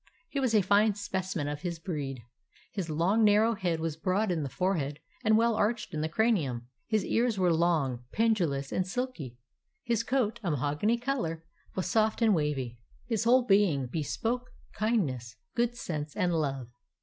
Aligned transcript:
He 0.29 0.39
was 0.39 0.55
a 0.55 0.63
fine 0.63 0.95
specimen 0.95 1.47
of 1.47 1.61
his 1.61 1.77
breed. 1.77 2.23
His 2.71 2.89
long, 2.89 3.23
narrow 3.23 3.53
head 3.53 3.79
was 3.79 3.95
broad 3.95 4.31
in 4.31 4.41
the 4.41 4.49
forehead 4.49 4.97
and 5.23 5.37
well 5.37 5.53
arched 5.53 5.93
in 5.93 6.01
the 6.01 6.09
cranium; 6.09 6.65
his 6.87 7.05
ears 7.05 7.37
were 7.37 7.53
long, 7.53 8.03
pendulous, 8.11 8.71
and 8.71 8.87
silky; 8.87 9.37
his 9.83 10.01
coat, 10.01 10.39
a 10.41 10.49
mahogany 10.49 10.97
color, 10.97 11.43
was 11.75 11.85
soft 11.85 12.23
and 12.23 12.33
wavy; 12.33 12.79
and 13.03 13.09
his 13.11 13.25
whole 13.25 13.43
being 13.45 13.85
bespoke 13.85 14.49
kindness, 14.73 15.35
good 15.53 15.77
sense, 15.77 16.15
and 16.15 16.33
love. 16.33 16.69